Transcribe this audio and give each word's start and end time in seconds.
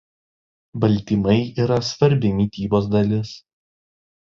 Baltymai 0.83 1.37
yra 1.65 1.79
svarbi 1.91 2.29
mitybos 2.41 2.85
dalis. 2.97 3.31